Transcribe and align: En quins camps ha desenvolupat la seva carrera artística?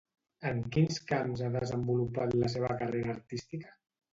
En 0.51 0.61
quins 0.75 0.97
camps 1.11 1.43
ha 1.43 1.51
desenvolupat 1.57 2.35
la 2.45 2.51
seva 2.55 2.73
carrera 2.83 3.17
artística? 3.17 3.79